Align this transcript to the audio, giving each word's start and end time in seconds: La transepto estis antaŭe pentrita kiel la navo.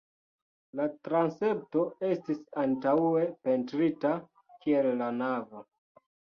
La 0.77 0.85
transepto 1.07 1.83
estis 2.07 2.39
antaŭe 2.63 3.27
pentrita 3.49 4.15
kiel 4.65 4.91
la 5.03 5.13
navo. 5.21 5.63